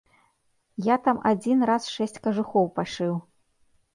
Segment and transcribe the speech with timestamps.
[0.85, 3.13] Я там адзін раз шэсць кажухоў пашыў.